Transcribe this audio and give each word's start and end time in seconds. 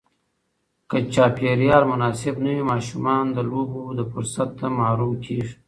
که 0.89 0.97
چاپېریال 1.13 1.83
مناسب 1.91 2.35
نه 2.43 2.51
وي، 2.55 2.63
ماشومان 2.71 3.25
د 3.31 3.37
لوبو 3.49 3.83
له 3.97 4.03
فرصت 4.11 4.49
محروم 4.77 5.13
کېږي. 5.25 5.53